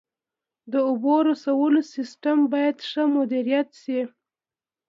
[0.71, 3.99] د اوبو رسولو سیستم باید ښه مدیریت شي.